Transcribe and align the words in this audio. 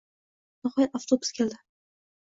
Nihoyat, 0.63 0.97
avtobus 1.01 1.37
keldi 1.39 1.63